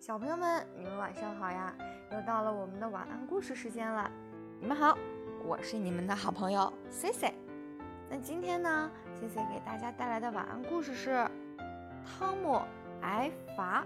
[0.00, 1.74] 小朋友们，你们晚上好呀！
[2.10, 4.10] 又到了我们的晚安故事时间了。
[4.58, 4.96] 你们好，
[5.44, 7.34] 我是你们的好朋友 C C。
[8.08, 8.90] 那今天呢
[9.20, 11.10] ，C C 给大家带来的晚安故事是
[12.02, 12.62] 《汤姆
[13.02, 13.84] 挨罚》。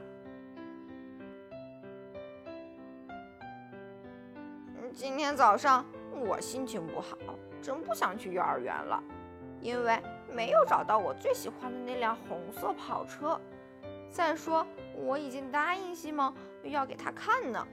[4.93, 7.19] 今天早上我心情不好，
[7.61, 9.03] 真不想去幼儿园了，
[9.61, 10.01] 因为
[10.33, 13.37] 没有找到我最喜欢的那辆红色跑车。
[14.15, 14.65] 再说，
[14.95, 16.33] 我已经答应西蒙
[16.63, 17.67] 要给他看呢。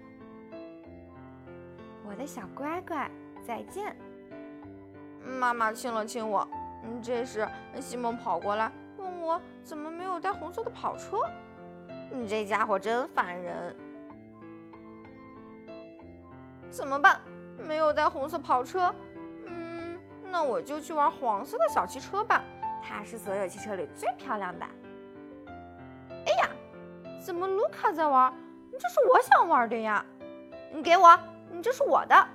[2.04, 3.08] 我的小乖乖，
[3.46, 3.96] 再见。
[5.24, 6.48] 妈妈亲了亲我。
[6.84, 7.48] 嗯，这时
[7.80, 11.18] 西蒙跑过来问我怎么没有带红色的跑车。
[12.10, 13.76] 你这家伙真烦人。
[16.72, 17.22] 怎么办？
[17.56, 18.92] 没有带红色跑车。
[19.46, 22.44] 嗯，那我就去玩黄色的小汽车吧。
[22.82, 24.66] 它是所有汽车里最漂亮的。
[27.22, 28.34] 怎么卢卡在玩？
[28.80, 30.04] 这是我想玩的呀！
[30.74, 31.16] 你给我，
[31.52, 32.28] 你这是我的。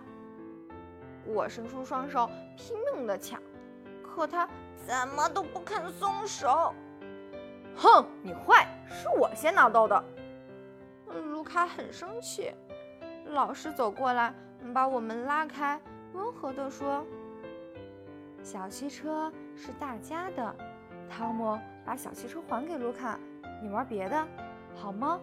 [1.24, 3.42] 我伸出双手拼命的抢，
[4.00, 4.48] 可他
[4.86, 6.72] 怎么都不肯松手。
[7.74, 10.04] 哼，你坏，是我先拿到的。
[11.32, 12.54] 卢卡很生气。
[13.26, 14.32] 老师走过来，
[14.72, 15.80] 把我们拉开，
[16.12, 17.04] 温和地说
[18.40, 20.54] ：“小汽车是大家的。
[21.10, 23.18] 汤姆，把小汽车还给卢卡。”
[23.60, 24.28] 你玩别的，
[24.76, 25.18] 好吗？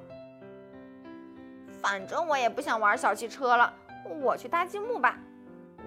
[1.81, 3.73] 反正我也不想玩小汽车了，
[4.21, 5.17] 我去搭积木吧。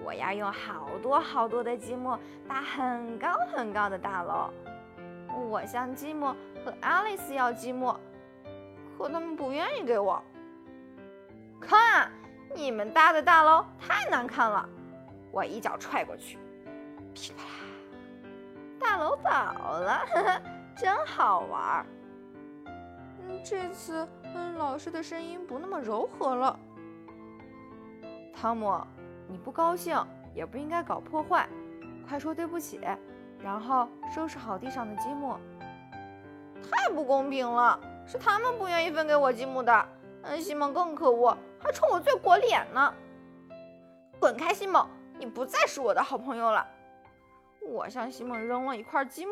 [0.03, 4.51] 我要用好多好多的积木搭很高很高的大楼。
[5.49, 6.27] 我向积木
[6.63, 7.95] 和爱丽丝要积木，
[8.97, 10.23] 可他们不愿意给我。
[11.59, 12.11] 看，
[12.55, 14.69] 你们搭的大楼太难看了，
[15.31, 16.37] 我一脚踹过去，
[17.13, 18.29] 噼啪啦，
[18.79, 20.41] 大楼倒了，呵呵，
[20.75, 21.85] 真好玩。
[23.43, 26.59] 这次，嗯，老师的声音不那么柔和了。
[28.35, 28.79] 汤姆，
[29.27, 29.97] 你不高兴
[30.33, 31.47] 也不应该搞破坏，
[32.07, 32.79] 快说对不起，
[33.41, 35.35] 然后收拾好地上的积木。
[36.69, 39.89] 太不公平了，是他们不愿意分给我积木的。
[40.23, 42.93] 嗯，西蒙更可恶，还冲我最国脸呢。
[44.19, 44.85] 滚开，西蒙，
[45.17, 46.67] 你不再是我的好朋友了。
[47.65, 49.31] 我向西蒙扔了一块积木。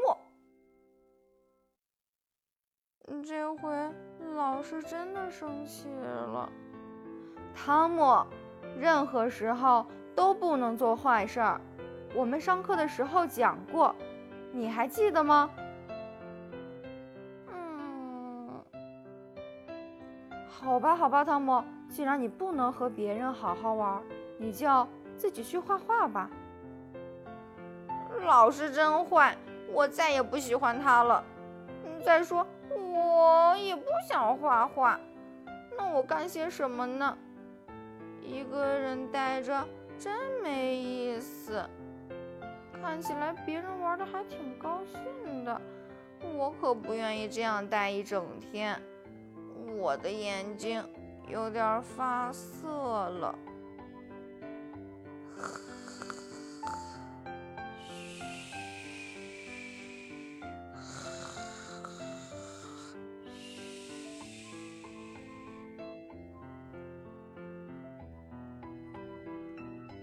[3.23, 3.69] 这回
[4.35, 6.49] 老师真的生气了。
[7.53, 8.25] 汤姆，
[8.79, 9.85] 任何时候
[10.15, 11.61] 都不能做坏事儿。
[12.13, 13.95] 我们上课的时候讲过，
[14.51, 15.49] 你还记得吗？
[17.51, 18.49] 嗯。
[20.47, 24.01] 好吧，好吧，汤姆，既然你不能和别人好好玩，
[24.37, 24.87] 你就
[25.17, 26.29] 自己去画画吧。
[28.25, 29.37] 老师真坏，
[29.71, 31.23] 我再也不喜欢他了。
[32.03, 32.45] 再说。
[32.75, 34.99] 我也不想画画，
[35.77, 37.17] 那我干些什么呢？
[38.21, 40.13] 一个人待着真
[40.43, 41.63] 没意思。
[42.81, 45.59] 看起来别人玩的还挺高兴的，
[46.35, 48.79] 我可不愿意这样待一整天。
[49.77, 50.83] 我的眼睛
[51.27, 53.33] 有点发涩了。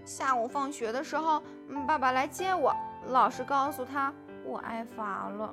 [0.04, 1.42] 下午放学的时候，
[1.86, 2.74] 爸爸来接我。
[3.08, 4.12] 老师告诉他
[4.44, 5.52] 我挨罚了。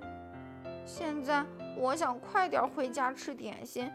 [0.86, 1.44] 现在
[1.78, 3.92] 我想快点回家吃点心。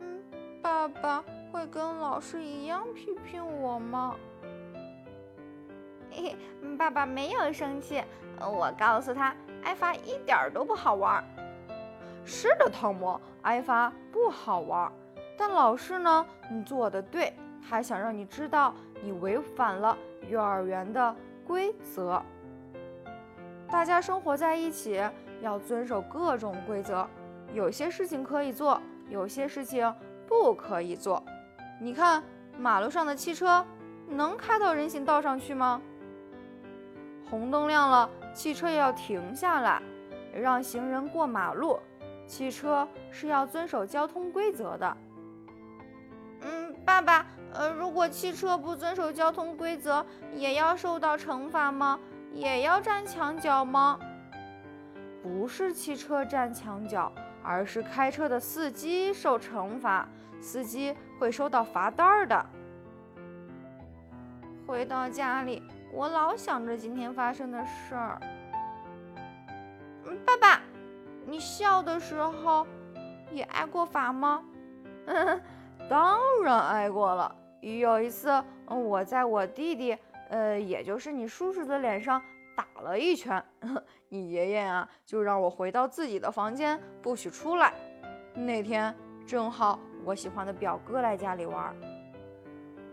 [0.00, 0.22] 嗯，
[0.62, 4.14] 爸爸会跟老师一样批评我吗？
[6.10, 6.22] 嘿
[6.62, 8.02] 嘿，爸爸没有生气。
[8.40, 9.34] 我告诉他，
[9.64, 11.24] 挨罚一点都不好玩。
[12.24, 14.92] 是的，汤姆，挨罚不好玩。
[15.36, 16.26] 但老师呢？
[16.50, 17.32] 你做的对，
[17.68, 19.96] 他想让你知道你违反了。
[20.28, 21.14] 幼儿园的
[21.46, 22.20] 规则，
[23.70, 25.00] 大家生活在一起
[25.40, 27.08] 要遵守各种规则。
[27.52, 29.94] 有些事情可以做，有些事情
[30.26, 31.22] 不可以做。
[31.80, 32.24] 你看，
[32.58, 33.64] 马路上的汽车
[34.08, 35.80] 能开到人行道上去吗？
[37.30, 39.80] 红灯亮了，汽车要停下来，
[40.34, 41.78] 让行人过马路。
[42.26, 44.96] 汽车是要遵守交通规则的。
[46.40, 47.24] 嗯，爸爸。
[47.56, 50.04] 呃，如果汽车不遵守交通规则，
[50.34, 51.98] 也要受到惩罚吗？
[52.32, 53.98] 也要站墙角吗？
[55.22, 57.10] 不是汽车站墙角，
[57.42, 60.06] 而是开车的司机受惩罚，
[60.40, 62.46] 司机会收到罚单的。
[64.66, 65.62] 回到家里，
[65.92, 68.20] 我老想着今天发生的事儿。
[70.24, 70.60] 爸爸，
[71.24, 72.66] 你笑的时候
[73.32, 74.44] 也挨过罚吗？
[75.88, 77.34] 当然挨过了。
[77.74, 79.98] 有一次，我在我弟弟，
[80.30, 82.22] 呃，也就是你叔叔的脸上
[82.56, 83.44] 打了一拳，
[84.08, 87.74] 你爷爷啊，就让我回到自己的房间，不许出来。
[88.34, 88.94] 那天
[89.26, 91.74] 正好我喜欢的表哥来家里玩。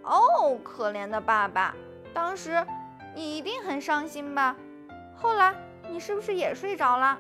[0.04, 1.76] 哦，可怜的爸爸，
[2.14, 2.66] 当时
[3.16, 4.56] 你一定很伤心吧？
[5.16, 5.54] 后来
[5.88, 7.20] 你是不是也睡着了？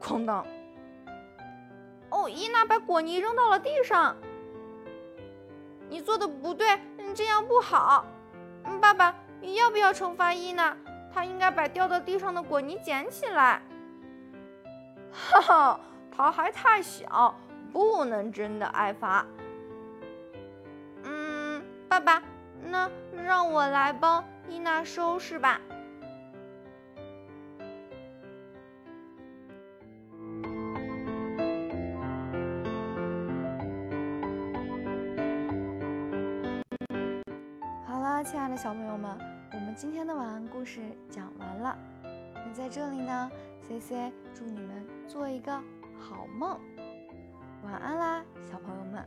[0.00, 0.44] 哐当！
[2.10, 4.16] 哦，伊娜把果泥扔到了地上。
[5.94, 6.66] 你做的不对，
[6.98, 8.04] 你这样不好。
[8.80, 10.76] 爸爸，你要不要惩罚伊娜？
[11.14, 13.62] 她应该把掉到地上的果泥捡起来。
[15.14, 15.80] 哈哈，
[16.10, 17.32] 她还太小，
[17.72, 19.24] 不能真的挨罚。
[21.04, 22.20] 嗯，爸爸，
[22.64, 22.90] 那
[23.22, 25.60] 让我来帮伊娜收拾吧。
[38.22, 39.10] 亲爱的小朋友们，
[39.52, 40.80] 我们今天的晚安故事
[41.10, 41.76] 讲完了。
[42.34, 43.30] 那在这里呢
[43.62, 45.52] ，C C 祝你们做一个
[45.98, 46.58] 好梦，
[47.64, 49.04] 晚安啦，小朋友们。